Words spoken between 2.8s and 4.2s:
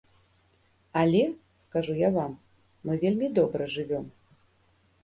мы вельмі добра жывём.